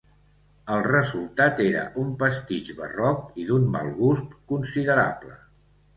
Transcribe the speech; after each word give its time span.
El 0.75 0.79
resultat 0.85 1.61
era 1.65 1.83
un 2.03 2.09
pastitx 2.23 2.73
barroc 2.79 3.39
i 3.43 3.45
d'un 3.51 3.69
mal 3.77 3.93
gust 4.01 4.35
considerable. 4.55 5.37